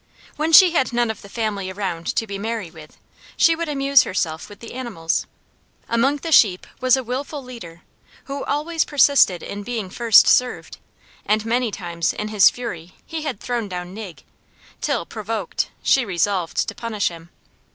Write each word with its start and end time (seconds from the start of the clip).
When 0.35 0.51
she 0.51 0.71
had 0.71 0.91
none 0.93 1.11
of 1.11 1.21
the 1.21 1.29
family 1.29 1.69
around 1.69 2.07
to 2.15 2.25
be 2.25 2.39
merry 2.39 2.71
with, 2.71 2.97
she 3.37 3.55
would 3.55 3.69
amuse 3.69 4.01
herself 4.01 4.49
with 4.49 4.59
the 4.59 4.73
animals. 4.73 5.27
Among 5.87 6.15
the 6.15 6.31
sheep 6.31 6.65
was 6.79 6.97
a 6.97 7.03
willful 7.03 7.43
leader, 7.43 7.83
who 8.23 8.43
always 8.45 8.83
persisted 8.83 9.43
in 9.43 9.61
being 9.61 9.91
first 9.91 10.25
served, 10.25 10.79
and 11.23 11.45
many 11.45 11.69
times 11.69 12.13
in 12.13 12.29
his 12.29 12.49
fury 12.49 12.93
he 13.05 13.21
had 13.21 13.39
thrown 13.39 13.69
down 13.69 13.93
Nig, 13.93 14.23
till, 14.81 15.05
provoked, 15.05 15.69
she 15.83 16.03
resolved 16.03 16.67
to 16.67 16.73
punish 16.73 17.09
him. 17.09 17.29